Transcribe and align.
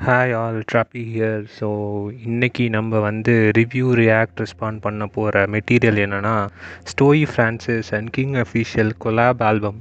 Hi 0.00 0.32
all 0.32 0.58
Trappy 0.72 1.00
here 1.08 1.42
so 1.58 1.66
இன்றைக்கி 2.24 2.68
நம்ம 2.68 3.00
வந்து 3.00 3.32
ரிவ்யூ 3.58 3.88
ரியாக்ட் 3.94 4.40
ரெஸ்பாண்ட் 4.40 4.80
பண்ண 4.80 5.06
போகிற 5.06 5.42
மெட்டீரியல் 5.46 5.98
என்னென்னா 5.98 6.32
Stoyi 6.92 7.24
Francis 7.32 7.90
and 7.94 8.10
King 8.10 8.34
Official 8.34 8.92
collab 9.04 9.42
album 9.42 9.78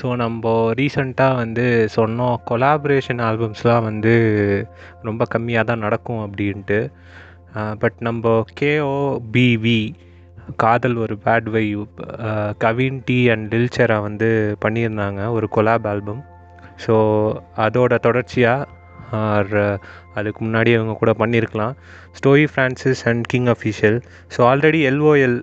so 0.00 0.16
நம்ம 0.16 0.52
ரீசண்டாக 0.72 1.34
வந்து 1.34 1.66
சொன்னோம் 1.96 2.36
கொலாபரேஷன் 2.50 3.20
ஆல்பம்ஸ்லாம் 3.20 3.82
வந்து 3.82 4.14
ரொம்ப 5.02 5.26
கம்மியாக 5.34 5.64
தான் 5.64 5.78
நடக்கும் 5.78 6.22
அப்படின்ட்டு. 6.26 6.80
பட் 7.78 7.98
நம்ம 8.00 8.26
கேஓபிவி 8.60 9.80
காதல் 10.56 10.96
ஒரு 10.96 11.16
bad 11.24 11.48
by 11.48 11.66
Kavin 12.58 13.02
T 13.04 13.28
and 13.28 13.54
டில்ச்சரா 13.54 14.00
வந்து 14.00 14.30
பண்ணியிருந்தாங்க 14.64 15.30
ஒரு 15.30 15.48
கொலாப் 15.56 15.88
ஆல்பம் 15.88 16.22
ஸோ 16.86 16.94
அதோட 17.56 17.98
தொடர்ச்சியாக 17.98 18.68
ஆர் 19.20 19.52
அதுக்கு 20.18 20.40
முன்னாடி 20.46 20.70
அவங்க 20.78 20.94
கூட 21.00 21.12
பண்ணியிருக்கலாம் 21.20 21.74
Story 22.18 22.44
Francis 22.52 23.02
and 23.10 23.24
King 23.32 23.48
Official. 23.54 23.98
So 24.34 24.40
already 24.50 24.80
LOL 24.90 25.36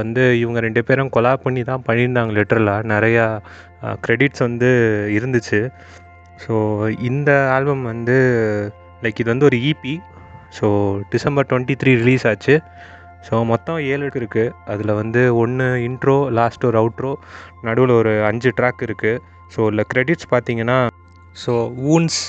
வந்து 0.00 0.22
இவங்க 0.42 0.60
ரெண்டு 0.66 0.82
பேரும் 0.88 1.12
கொலாப் 1.16 1.44
பண்ணி 1.46 1.64
தான் 1.70 1.84
பண்ணியிருந்தாங்க 1.88 2.36
லிட்டரலாக 2.38 2.88
நிறையா 2.94 3.26
க்ரெடிட்ஸ் 4.06 4.44
வந்து 4.48 4.70
இருந்துச்சு. 5.18 5.60
ஸோ 6.44 6.54
இந்த 7.10 7.30
ஆல்பம் 7.56 7.84
வந்து 7.92 8.16
லைக் 9.04 9.20
இது 9.22 9.32
வந்து 9.34 9.48
ஒரு 9.50 9.58
EP 9.72 9.94
so 10.58 10.66
December 11.12 11.48
twenty 11.50 11.74
three 11.82 11.92
release 12.02 12.26
ஆச்சு. 12.30 12.56
ஸோ 13.26 13.34
மொத்தம் 13.50 13.78
ஏழு 13.92 14.06
இருக்குது 14.20 14.54
அதில் 14.72 14.98
வந்து 15.00 15.20
ஒன்று 15.42 15.66
இன்ட்ரோ 15.88 16.16
லாஸ்ட் 16.38 16.64
ஒரு 16.68 16.76
அவுட்ரோ 16.80 17.12
நடுவில் 17.66 17.92
ஒரு 17.98 18.12
அஞ்சு 18.30 18.50
ட்ராக் 18.58 18.82
இருக்குது 18.86 19.20
ஸோ 19.54 19.60
இல்லை 19.70 19.84
க்ரெடிட்ஸ் 19.92 20.28
பார்த்தீங்கன்னா 20.32 20.78
ஸோ 21.42 21.52
ஊன்ஸ் 21.94 22.20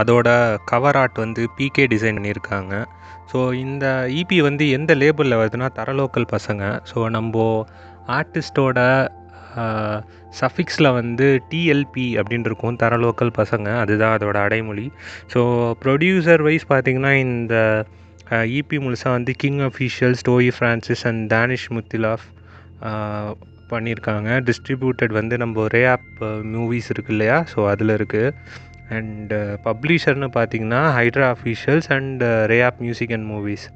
அதோட 0.00 0.28
கவர் 0.64 0.96
ஆர்ட் 0.96 1.18
வந்து 1.24 1.42
பிகே 1.58 1.84
டிசைன் 1.94 2.16
பண்ணியிருக்காங்க. 2.18 2.74
ஸோ 3.32 3.38
இந்த 3.64 3.86
இபி 4.20 4.36
வந்து 4.48 4.64
எந்த 4.70 4.92
லேபிளில் 4.94 5.40
வருதுன்னா 5.40 5.68
தரலோக்கல் 5.78 6.28
பசங்க. 6.34 6.64
ஸோ 6.90 6.98
நம்ம 7.16 7.64
ஆர்டிஸ்டோட 8.18 8.78
சஃபிக்ஸில் 10.40 10.94
வந்து 10.98 11.26
டிஎல்பி 11.50 12.06
அப்படின்னு 12.20 12.48
இருக்கும். 12.50 12.78
தரலோக்கல் 12.82 13.32
பசங்க 13.38 13.68
அதுதான் 13.82 14.16
அதோட 14.18 14.36
அடைமொழி. 14.46 14.86
ஸோ 15.32 15.40
ப்ரொடியூசர் 15.84 16.44
வைஸ் 16.48 16.66
பார்த்திங்கன்னா 16.72 17.12
இந்த 17.26 17.54
இபி 18.58 18.76
முழுசாக 18.84 19.12
வந்து 19.16 19.32
King 19.42 19.60
Official 19.68 20.16
Stoyi 20.22 20.50
Francis 20.56 21.04
and 21.10 21.22
Danish 21.34 21.68
முத்திலாஃப் 21.76 22.26
பண்ணியிருக்காங்க. 23.72 24.28
டிஸ்ட்ரிபியூட்டட் 24.48 25.14
வந்து 25.20 25.34
நம்ம 25.42 25.60
ஒரே 25.66 25.82
ஆப் 25.94 26.22
மூவிஸ் 26.54 26.90
இருக்கு 26.94 27.12
இல்லையா? 27.16 27.36
ஸோ 27.52 27.58
அதில் 27.72 27.94
இருக்குது 27.98 28.34
அண்ட் 28.96 29.32
பப்ளிஷர்னு 29.68 30.28
பார்த்தீங்கன்னா 30.36 30.82
Hydra 30.98 31.26
officials 31.36 31.88
and 31.96 32.22
Ray 32.52 32.58
of 32.68 32.80
music 32.84 33.14
and 33.16 33.28
movies 33.32 33.66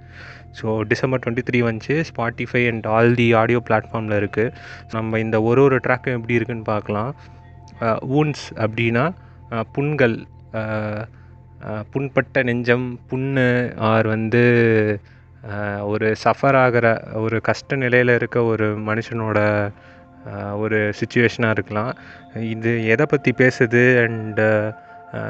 so 0.59 0.67
December 0.93 1.21
twenty 1.25 1.45
three 1.49 1.59
வந்துச்சு. 1.67 1.95
Spotify 2.11 2.63
and 2.71 2.87
all 2.95 3.13
the 3.21 3.27
audio 3.41 3.61
பிளாட்ஃபார்மில் 3.69 4.17
இருக்குது 4.21 4.53
நம்ம 4.97 5.19
இந்த 5.25 5.37
ஒரு 5.49 5.63
ஒரு 5.67 5.79
ட்ராக்கும் 5.87 6.17
எப்படி 6.19 6.39
இருக்குன்னு 6.39 6.67
பார்க்கலாம். 6.75 7.13
ஊன்ஸ் 8.19 8.45
அப்படின்னா 8.65 9.05
புண்கள். 9.77 10.17
புண்பட்ட 11.93 12.43
நெஞ்சம் 12.49 12.87
புண்ணு 13.11 13.47
ஆர் 13.91 14.07
வந்து 14.15 14.43
ஒரு 15.93 16.09
சஃபர் 16.25 16.59
ஆகிற 16.65 16.87
ஒரு 17.25 17.37
கஷ்ட 17.49 17.77
நிலையில் 17.85 18.17
இருக்க 18.19 18.39
ஒரு 18.53 18.67
மனுஷனோட 18.89 19.39
ஒரு 20.63 20.79
சுச்சுவேஷனாக 20.99 21.57
இருக்கலாம். 21.57 21.93
இது 22.55 22.73
எதை 22.95 23.07
பற்றி 23.13 23.31
பேசுது 23.43 23.83
and 24.03 24.47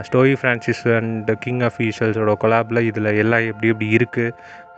Story 0.09 0.35
Francis 0.41 0.83
and 0.97 1.31
King 1.45 1.63
அஃபீஷியல்ஸோட 1.69 2.35
கொலாபில் 2.43 2.87
இதில் 2.91 3.19
எல்லாம் 3.23 3.47
எப்படி 3.51 3.71
எப்படி 3.73 3.89
இருக்குது 3.99 4.35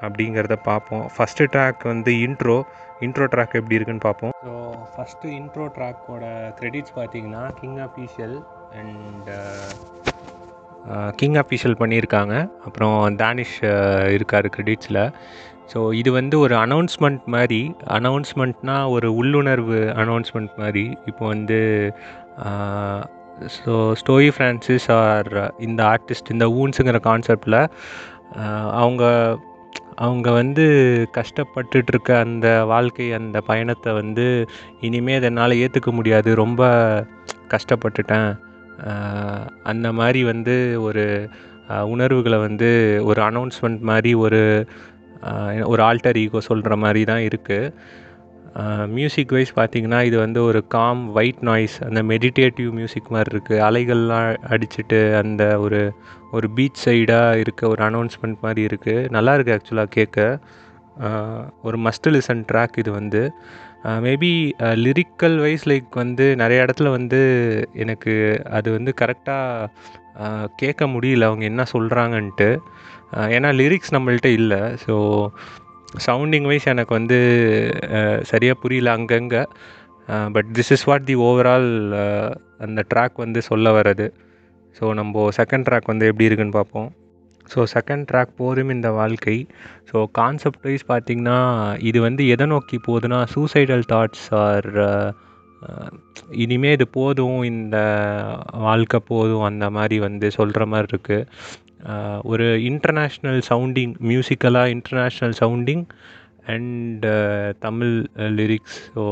அப்படிங்கிறத 0.06 0.56
பார்ப்போம். 0.70 1.05
ஃபஸ்ட்டு 1.16 1.50
ட்ராக் 1.55 1.82
வந்து 1.92 2.12
இன்ட்ரோ 2.27 2.56
இன்ட்ரோ 3.06 3.27
ட்ராக் 3.34 3.58
எப்படி 3.60 3.77
இருக்குன்னு 3.78 4.06
பார்ப்போம். 4.08 4.34
ஸோ 4.46 4.55
ஃபஸ்ட்டு 4.95 5.33
இன்ட்ரோ 5.40 5.66
ட்ராக்கோட 5.77 6.24
க்ரெடிட்ஸ் 6.61 6.96
பார்த்தீங்கன்னா 6.98 7.45
King 7.61 7.80
Official 7.89 8.36
and 8.80 9.28
King 11.20 11.39
Official 11.42 11.77
பண்ணியிருக்காங்க. 11.80 12.34
அப்புறம் 12.67 12.96
தானிஷ் 13.22 13.58
இருக்கார் 14.17 14.48
க்ரெடிட்ஸில் 14.56 15.02
ஸோ 15.72 15.78
இது 16.00 16.11
வந்து 16.18 16.36
ஒரு 16.45 16.55
அனௌன்ஸ்மெண்ட் 16.64 17.22
மாதிரி 17.34 17.61
அனௌன்ஸ்மெண்ட்னால் 17.98 18.90
ஒரு 18.95 19.08
உள்ளுணர்வு 19.20 19.78
அனௌன்ஸ்மெண்ட் 20.02 20.52
மாதிரி. 20.62 20.84
இப்போ 21.11 21.24
வந்து 21.34 21.61
ஸோ 23.56 23.72
ஸ்டோரி 24.00 24.28
ஃப்ரான்சிஸ் 24.34 24.89
ஆர் 24.98 25.30
இந்த 25.68 25.80
ஆர்டிஸ்ட் 25.95 26.33
இந்த 26.34 26.46
ஊன்ஸுங்கிற 26.61 26.98
கான்செப்டில் 27.08 27.61
அவங்க 28.83 29.05
அவங்க 30.05 30.28
வந்து 30.40 30.64
கஷ்டப்பட்டுட்ருக்க 31.16 32.11
அந்த 32.24 32.48
வாழ்க்கை 32.72 33.06
அந்த 33.18 33.39
பயணத்தை 33.51 33.90
வந்து 34.01 34.27
இனிமேல் 34.86 35.27
என்னால் 35.28 35.61
ஏற்றுக்க 35.62 35.90
முடியாது. 35.98 36.30
ரொம்ப 36.42 36.62
கஷ்டப்பட்டுட்டேன். 37.55 38.30
அந்த 39.62 39.92
மாதிரி 39.92 40.24
வந்து 40.24 40.80
ஒரு 40.80 41.30
உணர்வுகளை 41.86 42.39
வந்து 42.39 43.01
ஒரு 43.05 43.23
அனௌன்ஸ்மெண்ட் 43.23 43.80
மாதிரி 43.80 44.14
ஒரு 44.14 44.67
ஒரு 45.64 45.83
ஆல்டர் 45.83 46.17
ஈகோ 46.17 46.40
சொல்கிற 46.40 46.77
மாதிரி 46.77 47.05
தான் 47.05 47.20
இருக்குது 47.20 47.73
மியூசிக் 48.86 49.33
வைஸ் 49.33 49.57
பார்த்திங்கன்னா 49.57 50.05
இது 50.05 50.17
வந்து 50.18 50.42
ஒரு 50.42 50.67
காம் 50.67 51.14
ஒயிட் 51.14 51.42
நாய்ஸ் 51.42 51.83
அந்த 51.83 52.02
மெடிடேட்டிவ் 52.02 52.73
மியூசிக் 52.73 53.08
மாதிரி 53.08 53.30
இருக்குது 53.36 53.61
அலைகள்லாம் 53.61 54.34
அடிச்சுட்டு 54.48 55.17
அந்த 55.17 55.58
ஒரு 55.58 55.92
ஒரு 56.30 56.48
பீச் 56.51 56.84
சைடாக 56.84 57.39
இருக்க 57.39 57.68
ஒரு 57.68 57.83
அனௌன்ஸ்மெண்ட் 57.84 58.39
மாதிரி 58.40 58.63
இருக்குது 58.67 59.08
நல்லா 59.11 59.34
இருக்குது 59.34 59.57
ஆக்சுவலாக 59.58 59.90
கேட்க 59.90 60.39
ஒரு 61.63 61.79
மஸ்ட் 61.79 62.08
லிசன் 62.13 62.45
ட்ராக் 62.52 62.79
இது 62.79 62.90
வந்து. 62.92 63.23
மேபி 64.05 64.30
லிரிக்கல் 64.84 65.36
வைஸ் 65.45 65.67
லைக் 65.70 65.96
வந்து 66.02 66.27
நிறைய 66.42 66.64
இடத்துல 66.67 66.90
வந்து 66.98 67.20
எனக்கு 67.84 68.14
அது 68.58 68.68
வந்து 68.77 68.92
கரெக்டாக 69.00 70.48
கேட்க 70.62 70.86
முடியல. 70.95 71.28
அவங்க 71.30 71.45
என்ன 71.50 71.62
சொல்கிறாங்கன்ட்டு 71.74 72.48
ஏன்னா 73.36 73.50
லிரிக்ஸ் 73.61 73.95
நம்மள்கிட்ட 73.96 74.30
இல்லை. 74.40 74.61
ஸோ 74.84 74.95
சவுண்டிங் 76.06 76.46
வைஸ் 76.50 76.72
எனக்கு 76.74 76.92
வந்து 76.98 77.18
சரியாக 78.30 78.61
புரியல 78.62 78.95
அங்கங்கே. 78.98 79.42
But 80.36 80.48
this 80.56 80.72
is 80.77 80.86
what 80.90 81.08
the 81.11 81.16
overall 81.27 81.70
அந்த 82.66 82.80
ட்ராக் 82.92 83.22
வந்து 83.24 83.42
சொல்ல 83.51 83.70
வர்றது. 83.78 84.06
ஸோ 84.77 84.84
நம்ம 85.01 85.28
செகண்ட் 85.40 85.66
ட்ராக் 85.68 85.92
வந்து 85.92 86.08
எப்படி 86.11 86.28
இருக்குன்னு 86.28 86.58
பார்ப்போம். 86.61 86.89
ஸோ 87.50 87.60
செகண்ட் 87.74 88.06
ட்ராக் 88.10 88.32
போதும் 88.36 88.72
இந்த 88.77 88.88
வாழ்க்கை. 88.92 89.36
ஸோ 89.90 89.98
கான்செப்ட் 90.12 90.64
வைஸ் 90.66 90.86
பார்த்திங்கன்னா 90.88 91.38
இது 91.82 91.98
வந்து 92.00 92.24
எதை 92.27 92.46
நோக்கி 92.46 92.78
போகுதுன்னா 92.86 93.20
சூசைடல் 93.34 93.84
தாட்ஸ் 93.92 94.27
ஆர் 94.42 94.70
இனிமே 96.36 96.70
இது 96.72 96.86
போதும் 96.90 97.38
இந்த 97.44 97.77
வாழ்க்கை 98.64 98.98
போதும் 99.10 99.44
அந்த 99.44 99.66
மாதிரி 99.70 99.96
வந்து 99.98 100.27
சொல்கிற 100.30 100.62
மாதிரி 100.66 100.88
இருக்குது 100.88 101.28
uh, 101.90 102.18
ஒரு 102.24 102.46
international 102.70 103.40
sounding 103.50 103.94
மியூசிக்கலாக 104.10 104.74
international 104.77 105.36
sounding 105.40 105.84
and 106.46 107.06
Tamil 107.58 107.94
lyrics 108.38 108.78
so 108.94 109.02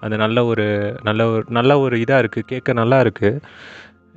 அது 0.00 0.16
நல்ல 0.16 0.38
ஒரு 0.44 0.66
நல்ல 1.02 1.22
ஒரு 1.28 1.44
நல்ல 1.50 1.72
ஒரு 1.80 1.96
இதாக 1.98 2.22
இருக்குது 2.22 2.48
கேட்க 2.48 2.72
நல்லா 2.72 2.98
இருக்குது 3.04 3.40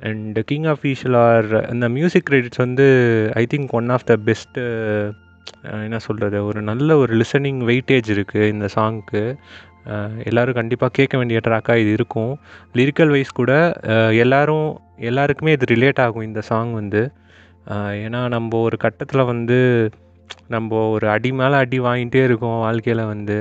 அண்ட் 0.02 0.38
கிங் 0.44 0.68
அஃபீஷியல் 0.74 1.16
ஆர் 1.26 1.48
இந்த 1.72 1.86
மியூசிக் 1.88 2.28
கிரெடிட்ஸ் 2.30 2.62
வந்து 2.66 2.86
I 3.34 3.44
think 3.54 3.72
one 3.72 3.88
of 3.88 4.06
the 4.06 4.14
best 4.24 4.64
என்ன 5.84 5.98
சொல்கிறது 5.98 6.38
ஒரு 6.44 6.60
நல்ல 6.62 6.96
ஒரு 6.96 7.12
லிசனிங் 7.14 7.60
வெயிட்டேஜ் 7.70 8.08
இருக்குது 8.14 8.50
இந்த 8.54 8.66
சாங்க்கு 8.74 9.22
uh, 9.86 10.10
எல்லோரும் 10.24 10.54
கண்டிப்பாக 10.54 10.92
கேட்க 10.92 11.14
வேண்டிய 11.18 11.38
ட்ராக்காக 11.44 11.76
இது 11.76 11.92
இருக்கும். 11.92 12.32
லிரிக்கல் 12.74 13.08
வைஸ் 13.08 13.32
கூட 13.32 13.52
uh, 13.84 14.10
எல்லோரும் 14.16 14.68
எல்லாருக்குமே 15.10 15.52
இது 15.52 15.66
ரிலேட் 15.74 16.00
ஆகும் 16.00 16.22
இந்த 16.22 16.40
சாங் 16.40 16.72
வந்து. 16.72 17.02
Uh, 17.66 17.90
ஏன்னா 18.04 18.20
நம்ம 18.28 18.60
ஒரு 18.60 18.76
கட்டத்தில் 18.76 19.24
வந்து 19.24 19.58
நம்ம 20.54 20.80
ஒரு 20.94 21.06
அடி 21.14 21.30
மேலே 21.40 21.56
அடி 21.62 21.78
வாங்கிட்டே 21.86 22.22
இருக்கோம் 22.28 22.58
வாழ்க்கையில் 22.66 23.02
வந்து. 23.12 23.36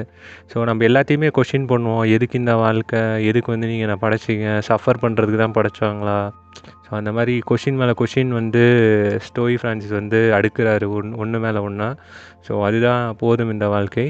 ஸோ 0.52 0.64
நம்ம 0.70 0.86
எல்லாத்தையுமே 0.90 1.30
கொஷின் 1.38 1.68
பண்ணுவோம். 1.72 2.06
எதுக்கு 2.16 2.40
இந்த 2.42 2.54
வாழ்க்கை? 2.66 3.02
எதுக்கு 3.30 3.50
வந்து 3.54 3.70
நீங்கள் 3.72 3.90
நான் 3.92 4.04
படைச்சிங்க? 4.06 4.50
சஃபர் 4.70 5.02
பண்ணுறதுக்கு 5.04 5.42
தான் 5.44 5.58
படைச்சாங்களா? 5.58 6.18
ஸோ 6.86 6.92
அந்த 7.00 7.12
மாதிரி 7.18 7.36
கொஷின் 7.52 7.80
மேலே 7.82 7.94
கொஷின் 8.02 8.32
வந்து 8.40 8.64
ஸ்டோரி 9.28 9.56
ஃப்ரான்சிஸ் 9.62 9.96
வந்து 10.00 10.22
அடுக்கிறாரு. 10.40 10.88
ஒன் 10.98 11.12
ஒன்று 11.24 11.40
மேலே 11.46 11.62
ஒன்றா 11.68 11.90
ஸோ 12.48 12.54
அதுதான் 12.70 13.04
போதும் 13.22 13.54
இந்த 13.56 13.68
வாழ்க்கை. 13.76 14.08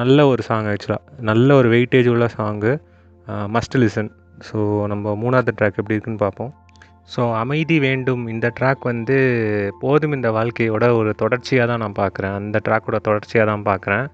நல்ல 0.00 0.18
ஒரு 0.32 0.42
சாங் 0.46 0.68
ஆக்சுவலாக 0.72 1.24
நல்ல 1.30 1.48
ஒரு 1.60 1.68
வெயிட்டேஜ் 1.74 2.08
உள்ள 2.12 2.26
சாங்கு 2.36 2.72
மஸ்ட் 3.56 3.76
லிசன் 3.82 4.10
ஸோ 4.48 4.58
நம்ம 4.92 5.14
மூணாவது 5.22 5.52
ட்ராக் 5.58 5.78
எப்படி 5.80 5.96
இருக்குன்னு 5.96 6.24
பார்ப்போம். 6.24 6.52
ஸோ 7.12 7.22
அமைதி 7.42 7.76
வேண்டும். 7.86 8.22
இந்த 8.34 8.46
ட்ராக் 8.58 8.82
வந்து 8.92 9.16
போதும் 9.82 10.14
இந்த 10.18 10.28
வாழ்க்கையோட 10.38 10.84
ஒரு 11.00 11.10
தொடர்ச்சியாக 11.22 11.68
தான் 11.70 11.82
நான் 11.84 12.00
பார்க்குறேன். 12.02 12.34
அந்த 12.40 12.56
ட்ராக்கோட 12.66 12.98
தொடர்ச்சியாக 13.08 13.46
தான் 13.52 13.66
பார்க்குறேன். 13.70 14.06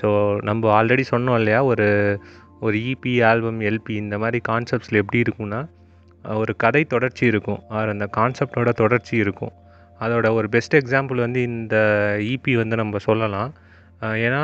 ஸோ 0.00 0.08
நம்ம 0.48 0.70
ஆல்ரெடி 0.78 1.04
சொன்னோம் 1.14 1.38
இல்லையா? 1.40 1.60
ஒரு 1.72 1.88
ஒரு 2.66 2.76
இபி 2.92 3.12
ஆல்பம் 3.30 3.60
எல்பி 3.70 3.94
இந்த 4.04 4.16
மாதிரி 4.22 4.38
கான்செப்ட்ஸில் 4.50 5.00
எப்படி 5.02 5.18
இருக்கும்னா 5.24 5.60
ஒரு 6.24 6.52
கதை 6.62 6.82
தொடர்ச்சி 6.94 7.24
இருக்கும். 7.32 7.60
ஆர் 7.76 7.92
அந்த 7.94 8.06
கான்செப்டோட 8.18 8.70
தொடர்ச்சி 8.82 9.14
இருக்கும். 9.24 9.52
அதோட 10.00 10.26
ஒரு 10.38 10.48
பெஸ்ட் 10.54 10.76
எக்ஸாம்பிள் 10.80 11.18
வந்து 11.26 11.40
இந்த 11.50 11.76
இபி 12.32 12.52
வந்து 12.62 12.76
நம்ம 12.82 12.98
சொல்லலாம். 13.08 13.50
ஏன்னா 14.02 14.42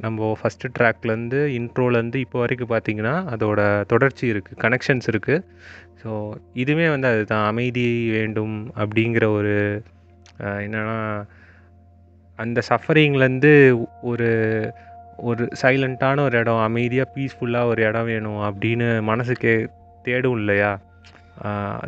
நம்ம 0.00 0.36
ஃபஸ்ட்டு 0.42 0.72
ட்ராக்லேருந்து 0.78 1.36
இன்ட்ரோலேருந்து 1.36 2.16
இப்போ 2.16 2.38
வரைக்கும் 2.38 2.68
பார்த்தீங்கன்னா 2.68 3.34
அதோட 3.34 3.84
தொடர்ச்சி 3.86 4.32
இருக்குது 4.32 4.60
கனெக்ஷன்ஸ் 4.60 5.08
இருக்குது 5.12 5.44
ஸோ 6.02 6.32
இதுவுமே 6.54 6.88
வந்து 6.88 7.08
அதுதான் 7.08 7.46
அமைதி 7.46 8.10
வேண்டும் 8.10 8.72
அப்படிங்கிற 8.76 9.26
ஒரு 9.26 9.82
என்னென்னா 10.38 11.24
அந்த 12.38 12.62
சஃபரிங்லேருந்து 12.68 13.52
ஒரு 14.02 14.28
ஒரு 15.16 15.48
சைலண்ட்டான 15.62 16.20
ஒரு 16.20 16.38
இடம் 16.38 16.58
அமைதியாக 16.58 17.12
பீஸ்ஃபுல்லாக 17.16 17.64
ஒரு 17.64 17.82
இடம் 17.82 18.04
வேணும் 18.04 18.40
அப்படின்னு 18.42 19.02
மனசுக்கே 19.06 19.68
தேடும் 20.02 20.36
இல்லையா? 20.36 20.78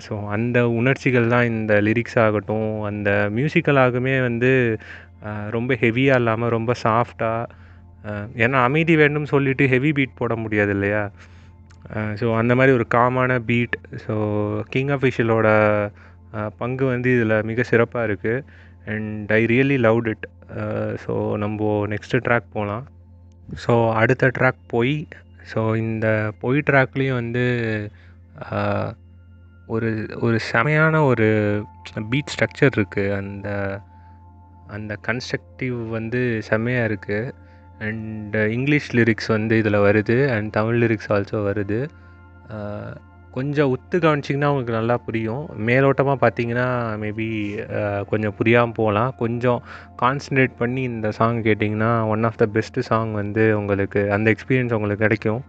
ஸோ 0.09 0.27
அந்த 0.27 0.69
உணர்ச்சிகள் 0.69 1.29
தான் 1.29 1.45
இந்த 1.45 1.81
லிரிக்ஸ் 1.81 2.19
ஆகட்டும் 2.19 2.83
அந்த 2.83 3.31
மியூசிக்கலாகவே 3.35 4.23
வந்து 4.23 4.79
ரொம்ப 5.51 5.75
ஹெவியாக 5.75 6.15
இல்லாமல் 6.15 6.49
ரொம்ப 6.49 6.73
சாஃப்டாக 6.83 7.49
ஏன்னா 8.37 8.55
அமைதி 8.63 8.97
வேண்டும் 8.97 9.25
சொல்லிவிட்டு 9.25 9.69
ஹெவி 9.69 9.93
பீட் 9.93 10.15
போட 10.15 10.37
முடியாது 10.37 10.71
இல்லையா? 10.71 11.11
ஸோ 11.93 12.37
அந்த 12.37 12.55
மாதிரி 12.55 12.73
ஒரு 12.73 12.87
காமான 12.95 13.41
பீட் 13.41 13.77
ஸோ 14.07 14.15
கிங் 14.69 14.89
அஃபிஷியலோட 14.89 15.49
பங்கு 16.57 16.85
வந்து 16.85 17.17
இதில் 17.17 17.43
மிக 17.43 17.63
சிறப்பாக 17.63 18.07
இருக்குது 18.07 18.45
and 18.85 19.33
I 19.33 19.45
really 19.45 19.79
loved 19.79 20.09
it 20.09 20.27
so 21.07 21.37
நம்ம 21.37 21.87
நெக்ஸ்ட்டு 21.87 22.23
ட்ராக் 22.29 22.53
போகலாம் 22.53 22.85
ஸோ 23.67 23.93
அடுத்த 23.93 24.31
ட்ராக் 24.39 24.63
பொய் 24.67 25.07
ஸோ 25.55 25.77
இந்த 25.77 26.33
பொய் 26.41 26.59
ட்ராக்லேயும் 26.71 27.15
வந்து 27.15 27.45
ஒரு 29.67 30.09
ஒரு 30.21 30.39
செமையான 30.53 31.05
ஒரு 31.05 31.29
பீட் 32.11 32.33
ஸ்ட்ரக்சர் 32.39 32.77
இருக்குது 32.77 33.15
அந்த 33.17 33.49
அந்த 34.77 34.93
கன்ஸ்ட்ரக்டிவ் 35.07 35.79
வந்து 35.89 36.21
செம்மையாக 36.43 36.89
இருக்குது 36.91 37.33
அண்ட் 37.79 38.37
இங்கிலீஷ் 38.57 38.91
uh, 38.91 38.97
லிரிக்ஸ் 38.99 39.31
வந்து 39.37 39.55
இதில் 39.59 39.85
வருது. 39.87 40.17
அண்ட் 40.35 40.49
தமிழ் 40.53 40.79
லிரிக்ஸ் 40.83 41.11
ஆல்சோ 41.15 41.41
வருது. 41.49 41.81
Uh, 42.57 42.93
கொஞ்சம் 43.31 43.71
உத்து 43.75 43.97
கவனிச்சிங்கன்னா 44.05 44.51
உங்களுக்கு 44.53 44.77
நல்லா 44.79 44.97
புரியும். 45.07 45.45
மேலோட்டமாக 45.69 46.19
பார்த்தீங்கன்னா 46.25 46.67
மேபி 47.03 47.29
uh, 47.79 48.01
கொஞ்சம் 48.11 48.37
புரியாமல் 48.39 48.73
போகலாம். 48.73 49.15
கொஞ்சம் 49.17 49.61
கான்சன்ட்ரேட் 50.03 50.55
பண்ணி 50.59 50.83
இந்த 50.83 51.11
சாங் 51.11 51.41
கேட்டிங்கன்னா 51.43 51.93
one 52.07 52.25
of 52.25 52.41
the 52.43 52.47
best 52.57 52.87
song 52.91 53.13
வந்து 53.13 53.45
உங்களுக்கு 53.57 54.03
அந்த 54.13 54.29
எக்ஸ்பீரியன்ஸ் 54.35 54.73
உங்களுக்கு 54.73 55.07
கிடைக்கும். 55.07 55.43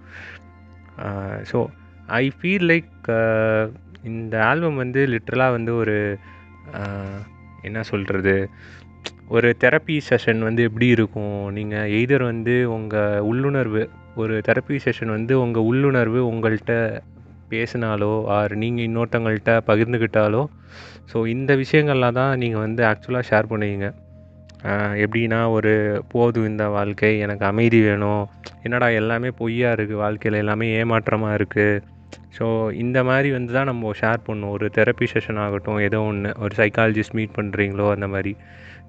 ஸோ 1.51 1.59
ஐ 2.07 2.25
ஃபீல் 2.39 2.67
லைக் 2.71 3.07
இந்த 4.03 4.35
ஆல்பம் 4.43 4.75
வந்து 4.75 5.01
லிட்ரலாக 5.07 5.51
வந்து 5.51 5.75
ஒரு 5.75 5.95
என்ன 7.61 7.79
சொல்கிறது 7.83 8.49
ஒரு 9.35 9.49
தெரப்பி 9.63 9.95
செஷன் 10.09 10.41
வந்து 10.47 10.61
எப்படி 10.69 10.87
இருக்கும்? 10.95 11.37
நீங்கள் 11.57 11.89
எய்தர் 11.97 12.23
வந்து 12.31 12.55
உங்கள் 12.75 13.23
உள்ளுணர்வு 13.29 13.83
ஒரு 14.21 14.35
தெரப்பி 14.47 14.77
செஷன் 14.85 15.13
வந்து 15.17 15.33
உங்கள் 15.43 15.67
உள்ளுணர்வு 15.69 16.19
உங்கள்கிட்ட 16.31 16.73
பேசினாலோ 17.51 18.13
ஆர் 18.35 18.53
நீங்கள் 18.61 18.85
இன்னொருத்தவங்கள்ட்ட 18.87 19.53
பகிர்ந்துக்கிட்டாலோ 19.69 20.43
ஸோ 21.11 21.17
இந்த 21.33 21.51
விஷயங்கள்லாம் 21.61 22.17
தான் 22.19 22.33
நீங்கள் 22.43 22.63
வந்து 22.65 22.81
ஆக்சுவலாக 22.91 23.29
ஷேர் 23.29 23.51
பண்ணுவீங்க. 23.51 23.87
எப்படின்னா 25.03 25.39
ஒரு 25.55 25.73
போதும் 26.13 26.47
இந்த 26.51 26.63
வாழ்க்கை 26.75 27.11
எனக்கு 27.25 27.43
அமைதி 27.49 27.79
வேணும். 27.87 28.23
என்னடா 28.65 28.87
எல்லாமே 29.01 29.29
பொய்யா 29.41 29.71
இருக்குது 29.77 30.01
வாழ்க்கையில் 30.03 30.41
எல்லாமே 30.43 30.67
ஏமாற்றமாக 30.79 31.37
இருக்குது 31.39 31.81
ஸோ 32.37 32.45
இந்த 32.83 32.99
மாதிரி 33.09 33.29
வந்து 33.37 33.51
தான் 33.57 33.69
நம்ம 33.71 33.91
ஷேர் 34.01 34.25
பண்ணணும். 34.27 34.53
ஒரு 34.55 34.65
தெரப்பி 34.77 35.07
செஷன் 35.13 35.39
ஆகட்டும் 35.45 35.79
ஏதோ 35.87 35.99
ஒன்று 36.09 36.31
ஒரு 36.45 36.53
சைக்காலஜிஸ்ட் 36.61 37.15
மீட் 37.19 37.35
பண்ணுறீங்களோ 37.37 37.85
அந்த 37.95 38.07
மாதிரி. 38.13 38.33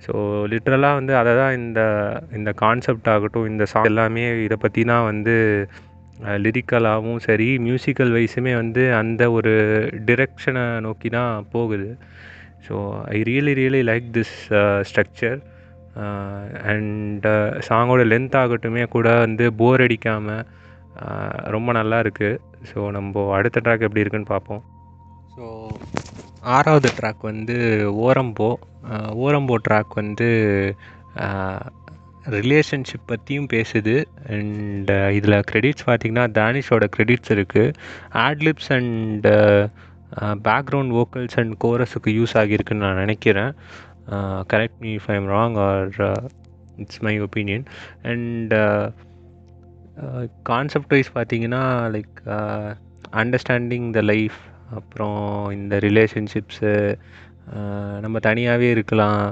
ஸோ 0.04 0.12
லிட்ரலாக 0.52 0.98
வந்து 1.00 1.12
அதை 1.20 1.32
தான் 1.40 1.54
இந்த 1.60 1.80
இந்த 2.38 2.50
கான்செப்ட் 2.62 3.10
ஆகட்டும் 3.14 3.48
இந்த 3.52 3.64
சாங் 3.72 3.90
எல்லாமே 3.90 4.24
இதை 4.46 4.58
பற்றி 4.64 4.84
தான் 4.92 5.06
வந்து 5.10 5.34
லிரிக்கலாகவும் 6.44 7.22
சரி 7.28 7.48
மியூசிக்கல் 7.66 8.12
வைஸுமே 8.16 8.52
வந்து 8.60 8.82
அந்த 9.00 9.22
ஒரு 9.38 9.52
டிரெக்ஷனை 10.10 10.64
நோக்கி 10.86 11.08
தான் 11.16 11.46
போகுது. 11.54 11.88
So 12.66 12.74
I 13.16 13.18
really 13.30 13.52
really 13.60 13.82
like 13.90 14.06
this 14.16 14.36
structure 14.90 15.38
and 16.72 17.26
சாங்கோட 17.68 18.02
லென்த் 18.12 18.38
ஆகட்டுமே 18.42 18.84
கூட 18.94 19.08
வந்து 19.24 19.44
போர் 19.60 19.84
அடிக்காமல் 19.86 20.44
ரொம்ப 21.54 21.70
நல்லா 21.78 21.98
இருக்குது 22.04 22.40
ஸோ 22.70 22.78
நம்ம 22.96 23.24
அடுத்த 23.36 23.60
ட்ராக் 23.64 23.84
எப்படி 23.86 24.02
இருக்குன்னு 24.04 24.32
பார்ப்போம். 24.34 24.62
ஸோ 25.34 25.44
ஆறாவது 26.56 26.88
ட்ராக் 26.98 27.22
வந்து 27.30 27.56
ஓரம்போ. 28.06 28.50
ஓரம்போ 29.24 29.56
ட்ராக் 29.68 29.94
வந்து 30.02 30.28
ரிலேஷன்ஷிப் 32.36 33.08
பற்றியும் 33.10 33.50
பேசுது. 33.54 33.94
அண்ட் 34.36 34.92
இதில் 35.18 35.44
க்ரெடிட்ஸ் 35.50 35.86
பார்த்தீங்கன்னா 35.88 36.24
தானிஷோட 36.38 36.84
க்ரெடிட்ஸ் 36.96 37.32
இருக்குது 37.36 37.74
adlibs 38.26 38.70
and 38.78 39.26
background 40.48 40.94
vocals 40.98 41.38
and 41.42 41.54
கோரஸுக்கு 41.64 42.10
use 42.18 42.36
ஆகியிருக்குன்னு 42.42 42.84
நான் 42.86 43.02
நினைக்கிறேன். 43.04 43.52
Correct 44.52 44.80
me 44.84 44.90
if 44.98 45.10
I'm 45.16 45.28
wrong 45.36 45.56
or 45.66 45.90
it's 46.82 47.02
my 47.06 47.14
opinion 47.26 47.66
and 48.12 48.54
concept 50.42 50.92
wise 50.94 51.10
பார்த்தீங்கன்னா 51.14 51.62
லைக் 51.94 52.16
அண்டர்ஸ்டாண்டிங் 53.12 53.88
த 53.90 54.00
லைஃப் 54.12 54.38
அப்புறம் 54.74 55.18
இந்த 55.50 55.74
ரிலேஷன்ஷிப்ஸு 55.78 56.72
uh, 57.56 57.94
நம்ம 58.04 58.16
தனியாகவே 58.18 58.68
இருக்கலாம். 58.70 59.24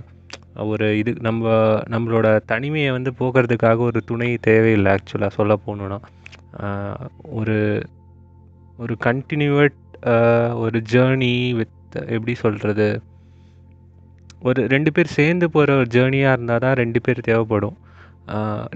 ஒரு 0.64 0.86
இது 0.98 1.12
நம்ம 1.20 1.52
நம்மளோட 1.90 2.26
தனிமையை 2.46 2.90
வந்து 2.90 3.10
போக்குறதுக்காக 3.18 3.78
ஒரு 3.78 4.00
துணை 4.04 4.28
தேவையில்லை 4.40 4.90
ஆக்சுவலாக 4.96 5.36
சொல்ல 5.38 5.54
போகணுன்னா 5.66 5.98
uh, 6.60 7.06
ஒரு 7.38 7.58
ஒரு 8.76 8.96
கண்டினியூவட் 9.08 9.80
uh, 10.06 10.50
ஒரு 10.64 10.80
ஜேர்னி 10.92 11.34
வித் 11.60 11.98
எப்படி 12.08 12.34
சொல்கிறது 12.44 12.88
ஒரு 14.40 14.60
ரெண்டு 14.66 14.90
பேர் 14.92 15.16
சேர்ந்து 15.18 15.46
போகிற 15.50 15.76
ஒரு 15.76 15.88
ஜேர்னியாக 15.90 16.34
இருந்தால் 16.36 16.64
தான் 16.64 16.78
ரெண்டு 16.82 17.00
பேர் 17.00 17.26
தேவைப்படும். 17.30 17.76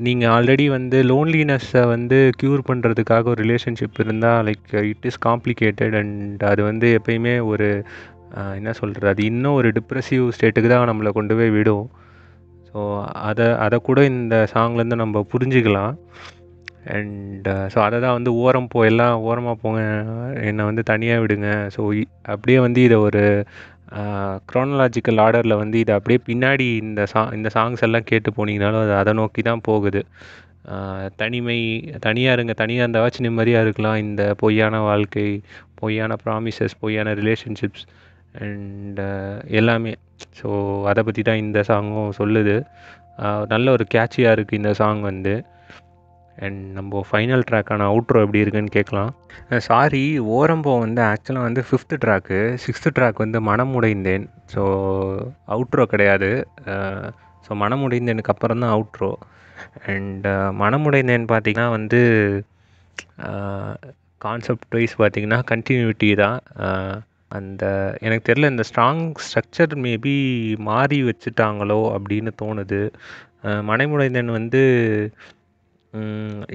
நீங்கள் 0.07 0.31
ஆல்ரெடி 0.37 0.65
வந்து 0.69 0.99
லோன்லினஸ்ஸை 1.03 1.83
வந்து 1.87 2.19
க்யூர் 2.41 2.63
பண்ணுறதுக்காக 2.71 3.31
ஒரு 3.33 3.41
ரிலேஷன்ஷிப் 3.45 4.01
இருந்தால் 4.05 4.41
like 4.49 4.75
it 4.91 5.07
is 5.11 5.21
complicated 5.27 5.97
and 6.01 6.43
அது 6.43 6.63
வந்து 6.63 6.89
எப்பயுமே 6.99 7.35
ஒரு 7.53 7.69
என்ன 8.59 8.71
சொல்கிறது 8.73 9.09
அது 9.13 9.23
இன்னும் 9.25 9.59
ஒரு 9.61 9.69
டிப்ரெசிவ் 9.79 10.25
ஸ்டேட்டுக்கு 10.37 10.71
தான் 10.73 10.91
நம்மளை 10.91 11.11
கொண்டு 11.19 11.37
போய் 11.37 11.55
விடும். 11.59 11.87
ஸோ 12.71 12.81
அதை 13.29 13.47
அதை 13.67 13.77
கூட 13.89 14.01
இந்த 14.05 14.37
சாங்லேருந்து 14.55 15.03
நம்ம 15.05 15.23
புரிஞ்சுக்கலாம். 15.33 15.95
அண்ட் 16.97 17.49
ஸோ 17.73 17.79
அதை 17.87 17.97
தான் 18.05 18.17
வந்து 18.19 18.31
ஓரம் 18.45 18.69
போ 18.69 18.85
எல்லாம் 18.91 19.17
ஓரமாக 19.29 19.57
போங்க 19.63 19.81
என்னை 20.51 20.65
வந்து 20.65 20.83
தனியாக 20.93 21.23
விடுங்க. 21.25 21.49
ஸோ 21.77 21.81
அப்படியே 22.35 22.59
வந்து 22.67 22.83
இதை 22.83 22.99
ஒரு 23.09 23.23
க்ரோனலாஜிக்கல் 24.51 25.21
ஆர்டரில் 25.25 25.61
வந்து 25.63 25.77
இது 25.85 25.93
அப்படியே 25.99 26.21
பின்னாடி 26.29 26.67
இந்த 26.85 27.03
சா 27.13 27.21
இந்த 27.37 27.49
சாங்ஸ் 27.57 27.85
எல்லாம் 27.87 28.09
கேட்டு 28.11 28.31
போனீங்கனாலும் 28.39 28.83
அது 28.87 28.95
அதை 29.01 29.13
நோக்கி 29.21 29.43
தான் 29.51 29.65
போகுது. 29.69 30.03
தனிமை 31.21 31.59
தனியாக 32.07 32.37
இருங்க 32.37 32.55
தனியாக 32.63 32.85
இருந்தாவாச்சும் 32.85 33.27
நிம்மதியாக 33.27 33.65
இருக்கலாம். 33.67 33.99
இந்த 34.07 34.23
பொய்யான 34.43 34.81
வாழ்க்கை 34.89 35.27
பொய்யான 35.81 36.13
ப்ராமிசஸ் 36.25 36.75
பொய்யான 36.83 37.15
ரிலேஷன்ஷிப்ஸ் 37.21 37.87
அண்ட் 38.45 39.01
எல்லாமே. 39.61 39.93
ஸோ 40.41 40.49
அதை 40.91 41.03
பற்றி 41.09 41.23
தான் 41.29 41.43
இந்த 41.45 41.61
சாங்கும் 41.71 42.11
சொல்லுது. 42.21 42.57
நல்ல 43.53 43.67
ஒரு 43.77 43.85
கேட்சியாக 43.95 44.37
இருக்குது 44.37 44.61
இந்த 44.61 44.73
சாங் 44.81 45.01
வந்து. 45.11 45.35
அண்ட் 46.45 46.61
நம்ம 46.77 47.03
ஃபைனல் 47.09 47.45
ட்ராக்கான 47.49 47.87
அவுட்ரோ 47.93 48.19
எப்படி 48.25 48.43
இருக்குன்னு 48.43 48.75
கேட்கலாம். 48.77 49.11
சாரி 49.69 50.03
ஓரம்போ 50.37 50.73
வந்து 50.85 51.01
ஆக்சுவலாக 51.11 51.49
வந்து 51.49 51.63
ஃபிஃப்த்து 51.69 52.01
ட்ராக்கு 52.05 52.39
சிக்ஸ்த்து 52.65 52.95
ட்ராக் 52.99 53.25
வந்து 53.25 53.41
மனமுடைந்தேன் 53.49 54.27
ஸோ 54.55 54.63
அவுட்ரோ 55.55 55.87
கிடையாது. 55.95 56.31
ஸோ 57.47 57.51
மனமுடைந்தேனுக்கு 57.65 58.35
அப்புறம் 58.35 58.63
தான் 58.65 58.75
அவுட்ரோ 58.77 59.13
அண்ட் 59.93 60.27
மனமுடைந்தேன் 60.63 61.31
பார்த்திங்கன்னா 61.33 61.69
வந்து 61.79 62.01
கான்செப்ட் 64.27 64.75
வைஸ் 64.77 64.95
பார்த்தீங்கன்னா 65.03 65.41
கண்டினியூட்டி 65.53 66.11
தான். 66.23 66.39
அந்த 67.39 67.65
எனக்கு 68.07 68.27
தெரில 68.29 68.51
இந்த 68.53 68.65
ஸ்ட்ராங் 68.69 69.03
ஸ்ட்ரக்சர் 69.25 69.75
மேபி 69.87 70.15
மாறி 70.69 70.99
வச்சுட்டாங்களோ 71.09 71.81
அப்படின்னு 71.97 72.31
தோணுது. 72.43 72.81
மனைமுடைந்தன் 73.71 74.31
வந்து 74.37 74.63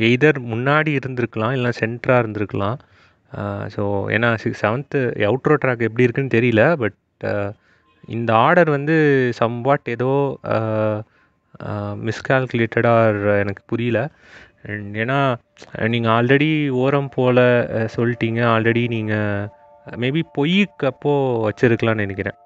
எய்தர் 0.07 0.39
முன்னாடி 0.53 0.91
இருந்திருக்கலாம் 0.99 1.55
இல்லை 1.57 1.71
சென்டராக 1.81 2.21
இருந்திருக்கலாம். 2.23 2.77
ஸோ 3.75 3.83
ஏன்னா 4.15 4.29
சிக்ஸ் 4.43 4.63
செவன்த்து 4.65 4.99
அவுட்ரோ 5.29 5.55
ட்ராக் 5.63 5.87
எப்படி 5.87 6.05
இருக்குன்னு 6.07 6.35
தெரியல 6.37 6.63
பட் 6.83 6.99
இந்த 8.15 8.29
ஆர்டர் 8.45 8.69
வந்து 8.77 8.95
சம்வாட் 9.41 9.91
ஏதோ 9.95 10.11
மிஸ்கால்குலேட்டடாக 12.07 13.33
எனக்கு 13.43 13.61
புரியல. 13.71 13.99
ஏன்னா 15.03 15.17
நீங்கள் 15.93 16.13
ஆல்ரெடி 16.17 16.51
ஓரம் 16.83 17.11
போல் 17.15 17.43
சொல்லிட்டீங்க. 17.95 18.41
ஆல்ரெடி 18.53 18.83
நீங்கள் 18.95 19.49
மேபி 20.03 20.21
பொய்க்கு 20.37 20.85
அப்போது 20.91 21.41
வச்சுருக்கலான்னு 21.45 22.03
நினைக்கிறேன். 22.05 22.37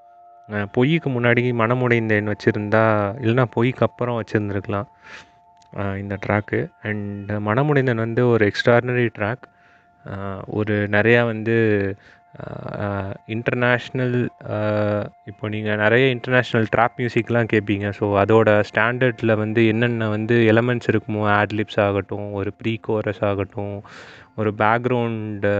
பொய்க்கு 0.75 1.09
முன்னாடி 1.15 1.41
மனமுடைந்தேன் 1.61 2.31
வச்சுருந்தா 2.33 2.83
இல்லைனா 3.23 3.45
பொய்க்கு 3.55 3.85
அப்புறம் 3.87 4.17
வச்சுருந்துருக்கலாம். 4.19 4.87
இந்த 5.73 6.15
ட்ராக்கு 6.25 6.59
அண்ட் 6.81 7.31
மனமுடைந்தன் 7.47 8.05
வந்து 8.05 8.27
ஒரு 8.27 8.43
எக்ஸ்ட்ராடினரி 8.51 9.07
ட்ராக் 9.17 9.45
ஒரு 10.45 10.75
நிறையா 10.87 11.25
வந்து 11.25 11.55
இன்டர்நேஷ்னல் 13.27 14.15
இப்போ 15.25 15.45
நீங்கள் 15.49 15.77
நிறைய 15.77 16.05
இன்டர்நேஷ்னல் 16.15 16.67
ட்ராப் 16.75 16.97
மியூசிக்லாம் 16.97 17.49
கேட்பீங்க 17.53 17.87
ஸோ 17.99 18.05
அதோட 18.23 18.49
ஸ்டாண்டர்டில் 18.69 19.33
வந்து 19.35 19.67
என்னென்ன 19.67 20.09
வந்து 20.09 20.35
எலமெண்ட்ஸ் 20.53 20.91
இருக்குமோ 20.93 21.23
ஆட்லிப்ஸ் 21.39 21.79
ஆகட்டும் 21.79 22.27
ஒரு 22.31 22.51
ப்ரீ 22.61 22.73
கோரஸ் 22.81 23.23
ஆகட்டும் 23.23 23.75
ஒரு 24.35 24.51
பேக்ரவுண்டு 24.57 25.51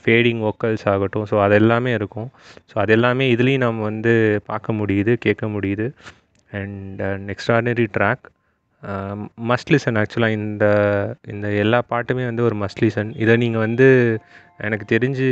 ஃபேடிங் 0.00 0.42
ஒக்கல்ஸ் 0.50 0.86
ஆகட்டும். 0.88 1.26
ஸோ 1.30 1.36
அது 1.42 1.54
எல்லாமே 1.54 1.92
இருக்கும். 1.92 2.28
ஸோ 2.70 2.74
அது 2.74 2.92
எல்லாமே 2.92 3.26
இதுலேயும் 3.34 3.64
நம்ம 3.66 3.82
வந்து 3.82 4.42
பார்க்க 4.46 4.72
முடியுது 4.72 5.12
கேட்க 5.26 5.46
முடியுது. 5.46 5.86
And 6.52 7.02
extraordinary 7.34 7.86
track 7.98 8.24
must 9.50 9.72
listen 9.72 9.98
ஆக்சுவலாக 10.02 10.36
இந்த 10.40 10.64
இந்த 11.32 11.46
எல்லா 11.62 11.78
பாட்டுமே 11.92 12.24
வந்து 12.28 12.46
ஒரு 12.48 12.56
மஸ்ட் 12.62 12.82
லிசன் 12.84 13.10
இதை 13.22 13.34
நீங்கள் 13.42 13.64
வந்து 13.66 13.88
எனக்கு 14.66 14.86
தெரிஞ்சு 14.94 15.28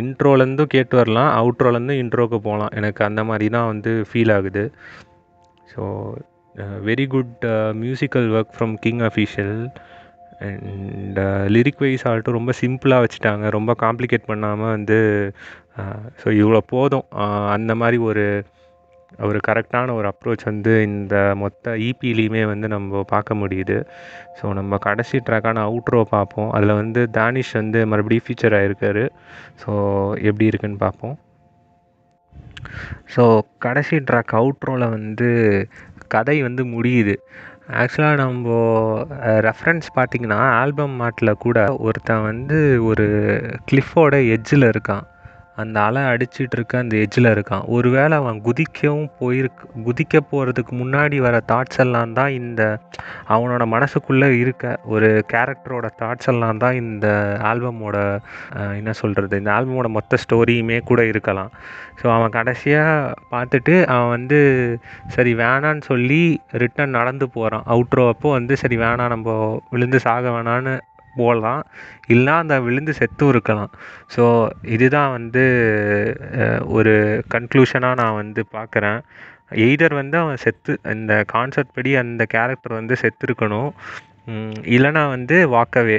இன்ட்ரோலேருந்தும் 0.00 0.72
கேட்டு 0.74 0.94
வரலாம். 1.00 1.30
அவுட்ரோலேருந்தும் 1.40 2.00
இன்ட்ரோக்கு 2.02 2.38
போகலாம். 2.46 2.72
எனக்கு 2.78 3.00
அந்த 3.08 3.22
மாதிரி 3.28 3.46
தான் 3.56 3.70
வந்து 3.72 3.90
ஃபீல் 4.10 4.32
ஆகுது. 4.36 4.64
So 5.72 5.82
very 6.88 7.06
good 7.14 7.44
musical 7.82 8.28
work 8.36 8.54
from 8.56 8.74
King 8.84 9.02
Official 9.08 9.56
and 10.48 11.18
lyric 11.54 11.82
wise 11.84 12.06
ஆல்ட்டும் 12.10 12.38
ரொம்ப 12.38 12.52
சிம்பிளாக 12.62 13.04
வச்சுட்டாங்க. 13.04 13.44
ரொம்ப 13.58 13.74
காம்ப்ளிகேட் 13.84 14.30
பண்ணாமல் 14.30 14.74
வந்து 14.76 14.98
ஸோ 16.22 16.28
இவ்வளோ 16.42 16.60
போதும். 16.74 17.06
அந்த 17.56 17.72
மாதிரி 17.82 17.98
ஒரு 18.10 18.24
ஒரு 19.28 19.38
கரெக்டான 19.48 19.94
ஒரு 19.98 20.06
அப்ரோச் 20.12 20.44
வந்து 20.44 20.72
இந்த 20.82 21.16
மொத்த 21.42 21.74
இபிலையுமே 21.88 22.42
வந்து 22.52 22.68
நம்ம 22.68 23.02
பார்க்க 23.14 23.34
முடியுது. 23.34 23.76
ஸோ 24.38 24.52
நம்ம 24.52 24.78
கடைசி 24.78 25.18
ட்ராக்கான 25.28 25.64
அவுட்ரோ 25.68 26.02
பார்ப்போம். 26.14 26.50
அதில் 26.50 26.78
வந்து 26.80 27.02
தானிஷ் 27.18 27.52
வந்து 27.52 27.80
மறுபடியும் 27.92 28.26
ஃபீச்சர் 28.28 28.56
ஆகிருக்காரு 28.60 29.04
ஸோ 29.62 29.70
எப்படி 30.28 30.50
இருக்குன்னு 30.50 30.84
பார்ப்போம். 30.86 31.16
ஸோ 33.14 33.22
கடைசி 33.58 33.96
ட்ராக் 33.96 34.34
அவுட்ரோவில் 34.40 34.94
வந்து 34.96 35.30
கதை 36.14 36.36
வந்து 36.42 36.62
முடியுது. 36.64 37.14
ஆக்சுவலாக 37.80 38.16
நம்ம 38.16 38.48
ரெஃபரன்ஸ் 39.48 39.88
பார்த்திங்கன்னா 39.96 40.40
ஆல்பம் 40.62 40.96
மாட்டில் 41.02 41.40
கூட 41.44 41.58
ஒருத்தன் 41.86 42.26
வந்து 42.30 42.58
ஒரு 42.84 43.06
கிளிஃபோட 43.70 44.14
எட்ஜில் 44.34 44.70
இருக்கான். 44.72 45.04
அந்த 45.56 45.76
அலை 45.86 46.02
அடிச்சிட்டு 46.10 46.56
இருக்க 46.58 46.74
அந்த 46.82 46.94
எஜ்ஜில் 47.04 47.30
இருக்கான். 47.34 47.64
ஒருவேளை 47.76 48.14
அவன் 48.20 48.38
குதிக்கவும் 48.46 49.08
போயிருக்கு 49.20 49.64
குதிக்க 49.86 50.20
போகிறதுக்கு 50.30 50.72
முன்னாடி 50.82 51.16
வர 51.26 51.36
தாட்ஸ் 51.50 51.80
எல்லாம் 51.84 52.14
தான் 52.18 52.32
இந்த 52.40 52.62
அவனோட 53.34 53.64
மனசுக்குள்ளே 53.74 54.28
இருக்க 54.42 54.74
ஒரு 54.94 55.08
கேரக்டரோட 55.32 55.88
தாட்ஸ் 56.02 56.30
எல்லாம் 56.32 56.62
தான் 56.64 56.78
இந்த 56.82 57.08
ஆல்பமோட 57.50 57.96
என்ன 58.80 58.94
சொல்கிறது 59.02 59.40
இந்த 59.42 59.52
ஆல்பமோட 59.56 59.90
மொத்த 59.98 60.18
ஸ்டோரியுமே 60.24 60.78
கூட 60.90 61.02
இருக்கலாம். 61.12 61.52
ஸோ 62.00 62.06
அவன் 62.16 62.36
கடைசியாக 62.38 63.14
பார்த்துட்டு 63.34 63.74
அவன் 63.94 64.14
வந்து 64.16 64.40
சரி 65.16 65.34
வேணான்னு 65.42 65.84
சொல்லி 65.90 66.22
ரிட்டன் 66.62 66.96
நடந்து 66.98 67.28
போகிறான் 67.36 67.66
அவுட்ரோ 67.74 68.06
அப்போ 68.14 68.30
வந்து 68.38 68.56
சரி 68.62 68.76
வேணாம் 68.76 69.12
நம்ம 69.14 69.36
விழுந்து 69.70 70.00
சாக 70.06 70.30
வேணான்னு 70.36 70.74
போகலாம் 71.16 71.62
இல்லைன்னா 72.12 72.34
அந்த 72.42 72.56
விழுந்து 72.66 72.92
செத்தும் 73.00 73.32
இருக்கலாம். 73.34 73.70
ஸோ 74.14 74.24
இதுதான் 74.76 75.10
வந்து 75.16 75.44
ஒரு 76.76 76.94
கன்க்ளூஷனாக 77.34 78.00
நான் 78.02 78.18
வந்து 78.22 78.42
பார்க்குறேன். 78.56 79.00
எய்தர் 79.66 79.94
வந்து 80.00 80.16
அவன் 80.22 80.42
செத்து 80.44 80.72
இந்த 80.96 81.14
கான்செப்ட் 81.34 81.76
படி 81.78 81.90
அந்த 82.02 82.22
கேரக்டர் 82.34 82.78
வந்து 82.80 82.94
செத்துருக்கணும். 83.02 83.70
இல்லைனா 84.76 85.02
வந்து 85.16 85.36
வாக்கவே 85.54 85.98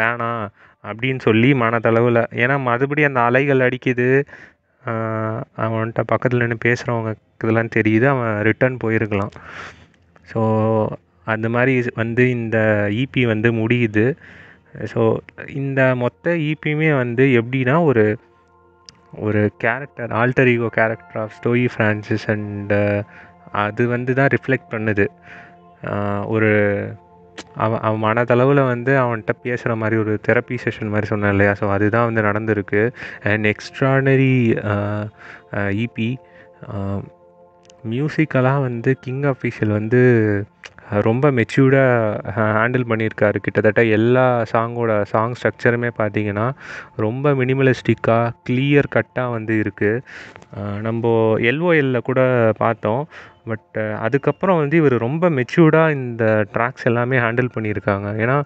வேணாம் 0.00 0.42
அப்படின்னு 0.84 1.20
சொல்லி 1.26 1.50
மனதளவில் 1.62 2.20
ஏன்னா 2.42 2.56
மறுபடி 2.68 3.02
அந்த 3.08 3.20
அலைகள் 3.28 3.64
அடிக்குது. 3.66 4.08
அவன்கிட்ட 5.64 6.02
பக்கத்தில் 6.12 6.42
நின்று 6.42 6.58
பேசுகிறவங்க 6.66 7.10
இதெல்லாம் 7.42 7.74
தெரியுது 7.76 8.06
அவன் 8.12 8.32
ரிட்டன் 8.48 8.80
போயிருக்கலாம். 8.84 9.32
ஸோ 10.30 10.40
அந்த 11.26 11.46
மாதிரி 11.54 11.74
வந்து 12.00 12.24
இந்த 12.36 12.58
இபி 13.02 13.22
வந்து 13.32 13.48
முடியுது. 13.60 14.06
ஸோ 14.74 15.00
இந்த 15.52 15.80
மொத்த 15.94 16.30
ஈபியுமே 16.30 16.96
வந்து 16.96 17.24
எப்படின்னா 17.40 17.84
ஒரு 17.84 18.16
ஒரு 19.18 19.50
character 19.58 20.12
alter 20.12 20.46
ego 20.46 20.68
character 20.68 21.22
of 21.22 21.34
Stoyi 21.38 21.66
Francis 21.76 22.26
and 22.26 23.04
அது 23.52 23.86
வந்து 23.86 24.14
தான் 24.14 24.26
ரிஃப்ளெக்ட் 24.26 24.72
பண்ணுது. 24.72 25.06
Uh, 25.82 26.20
ஒரு 26.26 26.50
அவன் 27.54 27.80
அவன் 27.80 28.02
மனதளவில் 28.02 28.60
வந்து 28.64 28.92
அவன்கிட்ட 28.98 29.32
பேசுகிற 29.42 29.72
மாதிரி 29.76 29.96
ஒரு 29.96 30.12
தெரப்பி 30.28 30.56
செஷன் 30.64 30.88
மாதிரி 30.88 31.06
சொன்னேன் 31.06 31.30
இல்லையா? 31.30 31.52
ஸோ 31.52 31.68
அதுதான் 31.68 32.04
வந்து 32.04 32.22
நடந்திருக்கு. 32.22 32.82
அண்ட் 33.22 33.46
எக்ஸ்ட்ரானரி 33.46 34.34
இபி 35.86 36.16
மியூசிக்கலாக 37.88 38.60
வந்து 38.60 38.96
கிங் 39.00 39.22
அஃபீஷியல் 39.22 39.72
வந்து 39.72 40.00
ரொம்ப 41.08 41.24
மெச்சூர்டாக 41.38 42.34
ஹேண்டில் 42.58 42.86
பண்ணியிருக்காரு. 42.90 43.38
கிட்டத்தட்ட 43.44 43.82
எல்லா 43.96 44.26
சாங்கோட 44.52 44.92
சாங் 45.12 45.36
ஸ்ட்ரக்சருமே 45.38 45.90
பார்த்தீங்கன்னா 46.00 46.46
ரொம்ப 47.04 47.34
மினிமலிஸ்டிக்காக 47.40 48.32
கிளியர் 48.48 48.92
கட்டாக 48.96 49.34
வந்து 49.36 49.56
இருக்குது 49.64 50.80
நம்ம 50.86 51.12
எல்ஓஎல்ல 51.52 52.00
கூட 52.10 52.20
பார்த்தோம். 52.62 53.04
பட் 53.50 53.78
அதுக்கப்புறம் 54.06 54.60
வந்து 54.62 54.76
இவர் 54.80 54.94
ரொம்ப 55.06 55.30
மெச்சூர்டாக 55.38 55.96
இந்த 55.98 56.24
ட்ராக்ஸ் 56.54 56.86
எல்லாமே 56.90 57.16
ஹேண்டில் 57.24 57.54
பண்ணியிருக்காங்க. 57.56 58.08
ஏன்னா 58.24 58.36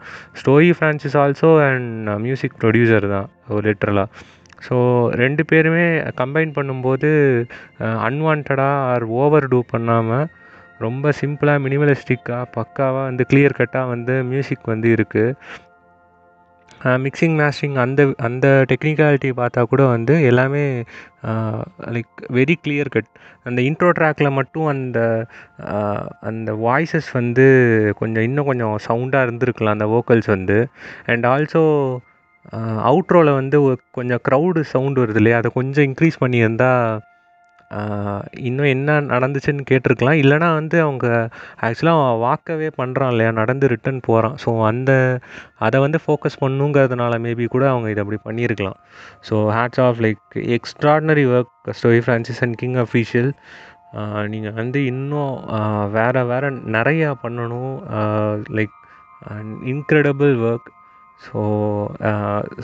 Story 0.41 0.71
Francis 0.79 1.19
also 1.25 1.51
and 1.69 2.11
music 2.27 2.59
producer 2.63 3.09
தான் 3.17 3.29
லிட்ரலாக 3.69 4.09
ஸோ 4.67 4.77
ரெண்டு 5.23 5.43
பேருமே 5.51 5.87
கம்பைன் 6.21 6.53
பண்ணும்போது 6.59 7.09
அன்வான்டாக 8.07 8.65
ஆர் 8.93 9.05
ஓவர் 9.23 9.47
டூ 9.53 9.59
பண்ணாமல் 9.73 10.27
ரொம்ப 10.79 11.13
சிம்பிளாக 11.21 11.63
மினிமலிஸ்டிக்காக 11.67 12.45
பக்காவாக 12.57 13.07
வந்து 13.09 13.27
கிளியர் 13.33 13.59
கட்டாக 13.59 13.89
வந்து 13.89 14.25
மியூசிக் 14.25 14.65
வந்து 14.65 14.89
இருக்குது 14.95 15.37
மிக்சிங் 17.05 17.37
மேஸ்டிங் 17.41 17.77
அந்த 17.79 18.01
அந்த 18.17 18.47
டெக்னிக்காலிட்டி 18.69 19.31
பார்த்தா 19.37 19.63
கூட 19.63 19.83
வந்து 19.87 20.15
எல்லாமே 20.23 20.65
லைக் 21.95 22.13
வெரி 22.33 22.55
கிளியர் 22.65 22.91
கட் 22.91 23.09
அந்த 23.45 23.61
இன்ட்ரோ 23.63 23.91
ட்ராக்கில் 23.99 24.37
மட்டும் 24.39 24.67
அந்த 24.67 24.99
அந்த 26.21 26.53
வாய்ஸஸ் 26.67 27.11
வந்து 27.13 27.47
கொஞ்சம் 27.99 28.23
இன்னும் 28.23 28.45
கொஞ்சம் 28.45 28.77
சவுண்டாக 28.89 29.27
இருந்திருக்கலாம் 29.27 29.77
அந்த 29.77 29.89
வோக்கல்ஸ் 29.95 30.31
வந்து. 30.35 30.59
அண்ட் 31.07 31.27
ஆல்சோ 31.27 31.63
அவுட்ரோவில் 32.91 33.39
வந்து 33.41 33.59
கொஞ்சம் 33.91 34.23
க்ரௌடு 34.29 34.61
சவுண்டு 34.75 35.03
வருது 35.05 35.21
இல்லையா? 35.21 35.39
அதை 35.39 35.51
கொஞ்சம் 35.55 35.87
இன்க்ரீஸ் 35.89 36.23
பண்ணியிருந்தால் 36.25 37.01
இன்னும் 38.49 38.71
என்ன 38.75 38.97
நடந்துச்சுன்னு 39.13 39.65
கேட்டிருக்கலாம். 39.71 40.19
இல்லைனா 40.23 40.49
வந்து 40.59 40.77
அவங்க 40.85 41.07
ஆக்சுவலாக 41.67 42.01
அவன் 42.01 42.21
வாக்கவே 42.25 42.69
பண்ணுறான் 42.81 43.13
இல்லையா? 43.15 43.31
நடந்து 43.41 43.71
ரிட்டன் 43.73 44.01
போகிறான் 44.09 44.37
ஸோ 44.45 44.51
அந்த 44.71 44.91
அதை 45.67 45.81
வந்து 45.87 46.01
ஃபோக்கஸ் 46.05 46.41
பண்ணுங்கிறதுனால 46.45 47.19
மேபி 47.27 47.47
கூட 47.55 47.65
அவங்க 47.73 47.89
இதை 47.93 48.03
அப்படி 48.05 48.21
பண்ணியிருக்கலாம். 48.29 48.79
So 49.29 49.35
hats 49.57 49.83
off 49.87 50.03
like 50.07 50.37
extraordinary 50.59 51.27
work 51.37 51.73
Story 51.81 52.01
Francis 52.07 52.43
and 52.47 52.59
King 52.63 52.79
Official 52.87 53.31
நீங்கள் 54.33 54.57
வந்து 54.61 54.79
இன்னும் 54.93 55.35
வேறு 55.99 56.23
வேறு 56.31 56.49
நிறையா 56.77 57.11
பண்ணணும். 57.25 57.77
Like 58.59 58.75
incredible 59.73 60.35
work 60.49 60.69
so 61.27 61.41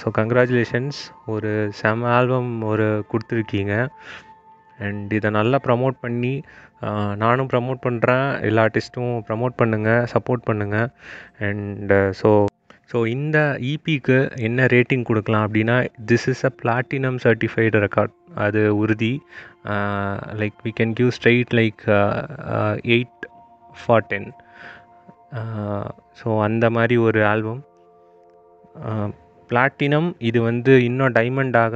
so 0.00 0.08
congratulations 0.18 0.98
ஒரு 1.34 1.50
செம 1.78 2.08
ஆல்பம் 2.16 2.50
ஒரு 2.72 2.88
கொடுத்துருக்கீங்க. 3.12 3.74
அண்ட் 4.82 5.12
இதை 5.12 5.30
நல்லா 5.30 5.58
ப்ரமோட் 5.66 5.96
பண்ணி 6.00 6.34
நானும் 7.14 7.50
ப்ரமோட் 7.52 7.84
பண்ணுறேன் 7.86 8.26
எல்லா 8.40 8.62
ஆர்டிஸ்ட்டும் 8.62 9.12
ப்ரமோட் 9.28 9.58
பண்ணுங்கள் 9.62 10.06
சப்போர்ட் 10.14 10.48
பண்ணுங்கள் 10.48 10.88
அண்டு 11.40 11.98
ஸோ 12.22 12.30
ஸோ 12.92 12.98
இந்த 13.06 13.38
இபிக்கு 13.62 14.16
என்ன 14.38 14.66
ரேட்டிங் 14.66 15.04
கொடுக்கலாம் 15.04 15.44
அப்படின்னா 15.46 15.76
this 16.06 16.26
is 16.28 16.44
a 16.44 16.52
platinum 16.62 17.18
certified 17.24 17.80
record 17.84 18.14
அது 18.34 18.62
உறுதி. 18.76 19.12
Like 20.40 20.58
we 20.64 20.72
can 20.80 20.92
give 20.92 21.10
straight 21.10 21.52
like 21.54 21.82
eight 22.94 23.26
for 23.72 24.06
ten 24.06 24.28
so 26.20 26.28
அந்த 26.42 26.66
மாதிரி 26.70 26.96
ஒரு 27.06 27.20
ஆல்பம் 27.26 27.62
பிளாட்டினம் 29.52 30.10
இது 30.28 30.38
வந்து 30.50 30.72
இன்னும் 30.88 31.14
டைமண்டாக 31.18 31.74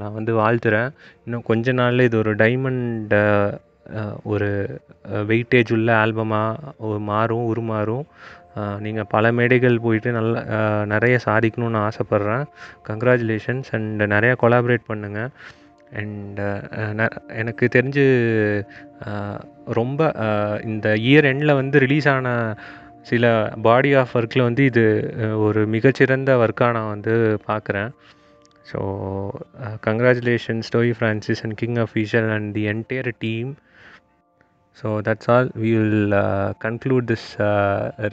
நான் 0.00 0.16
வந்து 0.18 0.32
வாழ்த்துறேன். 0.42 0.90
இன்னும் 1.26 1.46
கொஞ்ச 1.50 1.72
நாளில் 1.80 2.06
இது 2.08 2.18
ஒரு 2.22 2.34
டைமண்ட் 2.42 3.14
ஒரு 4.32 4.48
வெயிட்டேஜ் 5.30 5.70
உள்ள 5.76 5.90
ஆல்பமாக 6.02 7.00
மாறும் 7.10 7.48
உருமாறும். 7.52 8.06
நீங்கள் 8.84 9.10
பல 9.14 9.30
மேடைகள் 9.38 9.82
போயிட்டு 9.84 10.10
நல்ல 10.18 10.34
நிறைய 10.92 11.16
சாதிக்கணும்னு 11.26 11.80
ஆசைப்பட்றேன். 11.88 12.44
கங்க்ராச்சுலேஷன்ஸ் 12.88 13.70
அண்ட் 13.78 14.02
நிறையா 14.14 14.34
கொலாபரேட் 14.42 14.88
பண்ணுங்கள் 14.90 15.30
அண்ட் 16.00 16.40
எனக்கு 17.40 17.64
தெரிஞ்சு 17.76 18.04
ரொம்ப 19.78 20.00
இந்த 20.70 20.88
இயர் 21.08 21.28
எண்டில் 21.32 21.58
வந்து 21.60 21.76
ரிலீஸ் 21.84 22.08
ஆன 22.14 22.28
சில 23.06 23.24
பாடி 23.62 23.90
ஆஃப் 23.94 24.14
ஒர்க்கில் 24.16 24.46
வந்து 24.48 24.62
இது 24.64 24.84
ஒரு 25.38 25.60
மிகச்சிறந்த 25.66 26.30
ஒர்க்காக 26.36 26.72
நான் 26.72 26.92
வந்து 26.92 27.14
பார்க்குறேன் 27.46 27.90
so 28.66 28.78
congratulations 29.86 30.70
toe 30.72 30.92
Francis 30.98 31.42
and 31.42 31.56
King 31.56 31.78
official 31.78 32.28
and 32.30 32.50
the 32.54 32.64
entire 32.66 33.10
team 33.18 33.50
so 34.76 34.88
that's 35.02 35.30
all 35.30 35.50
we 35.56 35.70
will 35.76 36.14
conclude 36.58 37.06
this 37.06 37.28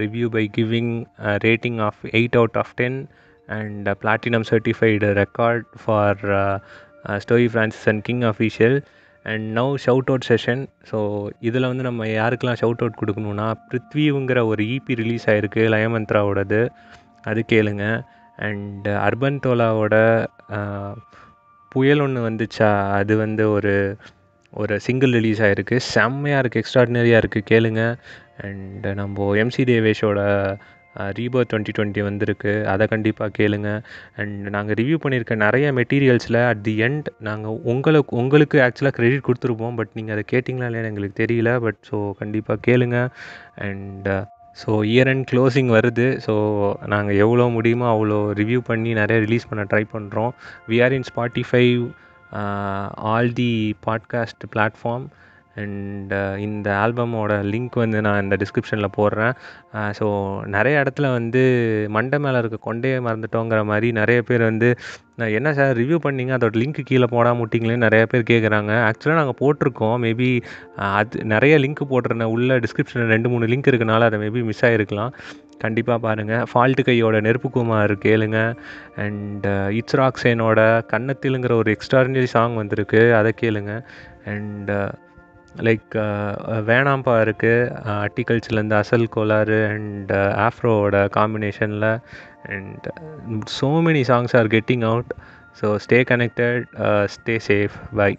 review 0.03 0.27
by 0.29 0.45
giving 0.57 0.93
rating 1.45 1.79
of 1.79 2.01
eight 2.11 2.37
out 2.41 2.57
of 2.57 2.73
ten 2.75 2.99
and 3.49 3.87
platinum 4.01 4.47
certified 4.51 5.09
record 5.21 5.65
for 5.83 6.21
story 7.17 7.47
Francis 7.53 7.87
and 7.87 8.03
King 8.03 8.23
official 8.25 8.77
and 9.31 9.45
now 9.59 9.73
shout 9.85 10.09
out 10.11 10.27
session 10.31 10.63
so 10.89 10.97
இதில் 11.47 11.69
வந்து 11.71 11.85
நம்ம 11.87 12.07
யாருக்கெல்லாம் 12.19 12.59
shout 12.61 12.81
out 12.83 12.99
கொடுக்கணுன்னா 13.01 13.47
பிருத்விங்கிற 13.69 14.39
ஒரு 14.51 14.63
EB 14.75 14.95
release 15.01 15.27
ஆகிருக்கு 15.29 15.61
லயமந்த்ராவோடது. 15.75 16.61
அது 17.29 17.43
கேளுங்க. 17.53 17.85
And 18.47 18.87
urban 19.07 19.39
தோலாவோட 19.45 19.95
புயல் 21.71 22.03
ஒன்று 22.05 22.27
வந்துச்சா? 22.29 22.71
அது 22.99 23.13
வந்து 23.23 23.43
ஒரு 23.51 23.73
ஒரு 24.53 24.73
சிங்கிள் 24.87 25.13
ரிலீஸ் 25.17 25.41
ஆகிருக்கு 25.45 25.75
செம்மையாக 25.93 26.41
இருக்குது 26.41 26.61
எக்ஸ்ட்ராடினரியாக 26.63 27.21
இருக்குது 27.23 27.49
கேளுங்க. 27.51 27.81
அண்ட் 28.47 28.85
நம்ம 28.99 29.35
எம்சி 29.43 29.63
தேவேஷோட 29.71 30.19
ரீபர் 31.19 31.47
டுவெண்ட்டி 31.51 31.73
டுவெண்ட்டி 31.77 32.01
வந்திருக்கு. 32.03 32.53
அதை 32.73 32.87
கண்டிப்பாக 32.87 33.31
கேளுங்க. 33.39 33.69
அண்ட் 34.15 34.49
நாங்கள் 34.55 34.77
ரிவ்யூ 34.81 34.97
பண்ணியிருக்க 35.03 35.35
நிறைய 35.45 35.73
மெட்டீரியல்ஸில் 35.79 36.39
அட் 36.49 36.61
தி 36.61 36.75
எண்ட் 36.87 37.09
நாங்கள் 37.29 37.57
உங்களுக்கு 37.73 38.15
உங்களுக்கு 38.17 38.59
ஆக்சுவலாக 38.59 38.95
க்ரெடிட் 38.99 39.25
கொடுத்துருப்போம். 39.29 39.75
பட் 39.75 39.93
நீங்கள் 39.93 40.15
அதை 40.17 40.25
கேட்டிங்களா 40.33 40.69
இல்லையான்னு 40.69 40.91
எங்களுக்கு 40.93 41.17
தெரியல. 41.23 41.51
பட் 41.59 41.81
ஸோ 41.91 41.99
கண்டிப்பாக 42.21 42.59
கேளுங்க. 42.69 42.99
And 43.67 44.09
so 44.57 44.71
year 44.93 45.09
and 45.11 45.25
closing 45.31 45.69
வருது. 45.77 46.07
ஸோ 46.25 46.33
நாங்கள் 46.85 47.15
எவ்வளோ 47.15 47.47
முடியுமோ 47.47 47.87
அவ்வளோ 47.93 48.19
ரிவ்யூ 48.41 48.59
பண்ணி 48.69 48.93
நிறைய 48.93 49.19
ரிலீஸ் 49.25 49.49
பண்ண 49.49 49.63
ட்ரை 49.73 49.83
பண்ணுறோம் 49.95 50.31
we 50.71 50.79
are 50.83 50.93
in 50.93 51.07
Spotify 51.11 51.65
all 53.11 53.33
the 53.33 53.51
podcast 53.85 54.43
platform 54.55 55.05
and 55.61 56.13
uh, 56.13 56.35
இந்த 56.45 56.67
ஆல்பமோட 56.83 57.33
லிங்க் 57.53 57.75
வந்து 57.81 57.99
நான் 58.05 58.21
இந்த 58.23 58.35
டிஸ்கிரிப்ஷனில் 58.41 58.95
போடுறேன். 58.97 59.33
Uh, 59.77 59.89
ஸோ 59.99 60.05
நிறைய 60.55 60.81
இடத்துல 60.83 61.09
வந்து 61.17 61.41
மண்டை 61.97 62.19
மேலே 62.25 62.37
இருக்க 62.43 62.57
கொண்டையே 62.67 62.97
மறந்துட்டோங்கிற 63.07 63.59
மாதிரி 63.71 63.89
நிறைய 63.99 64.21
பேர் 64.29 64.43
வந்து 64.49 64.69
என்ன 65.37 65.49
சார் 65.53 65.71
ரிவ்யூ 65.81 65.97
பண்ணிங்க? 66.05 66.31
அதோட 66.37 66.55
லிங்க் 66.61 66.79
கீழே 66.89 67.07
போடாமல் 67.15 67.41
விட்டிங்களேன்னு 67.43 67.85
நிறைய 67.87 68.03
பேர் 68.11 68.29
கேட்குறாங்க 68.31 68.71
ஆக்சுவலாக 68.87 69.19
நாங்கள் 69.21 69.39
போட்டிருக்கோம். 69.43 69.97
மேபி 70.05 70.29
uh, 70.81 70.91
அது 70.99 71.25
நிறைய 71.35 71.55
லிங்க் 71.65 71.83
போட்டிருந்தேன் 71.93 72.33
உள்ள 72.37 72.59
டிஸ்கிரிப்ஷனில் 72.65 73.13
ரெண்டு 73.15 73.31
மூணு 73.33 73.51
லிங்க் 73.53 73.71
இருக்கனால 73.73 74.09
அதை 74.09 74.19
மேபி 74.25 74.43
மிஸ் 74.49 74.65
ஆகிருக்கலாம் 74.69 75.13
கண்டிப்பாக 75.63 75.99
பாருங்கள் 76.05 76.45
ஃபால்ட்டு 76.51 76.85
கையோட 76.87 77.17
நெருப்புக்குமார் 77.27 77.93
கேளுங்க. 78.07 78.39
அண்ட் 79.03 79.45
இட்ஸ்ராக்ஸேனோட 79.79 80.59
கன்னத்திலுங்கிற 80.93 81.53
ஒரு 81.61 81.69
எக்ஸ்ட்ராடினரி 81.75 82.29
சாங் 82.35 82.59
வந்திருக்கு. 82.61 83.01
அதை 83.19 83.31
கேளுங்க. 83.41 83.73
அண்ட் 84.33 84.71
லைக் 85.59 85.95
வேணாம்பா 86.65 87.21
இருக்குது 87.21 87.71
அட்டிகல்ச்சர்லேருந்து 87.85 88.75
அசல் 88.75 89.09
கோளாறு 89.09 89.59
அண்ட் 89.69 90.11
ஆஃப்ரோவோட 90.37 91.05
காம்பினேஷனில் 91.09 91.89
and 92.45 92.87
so 93.59 93.69
many 93.81 94.03
songs 94.07 94.35
are 94.35 94.47
getting 94.47 94.81
out 94.81 95.13
so 95.61 95.75
stay 95.75 96.03
connected 96.03 96.65
stay 97.05 97.39
safe 97.47 97.77
bye 97.95 98.13